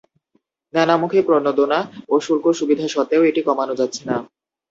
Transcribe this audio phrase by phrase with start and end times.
[0.73, 1.79] নানামুখী প্রণোদনা
[2.09, 4.15] ও শুল্ক সুবিধা সত্ত্বেও এটি কমানো যাচ্ছে না।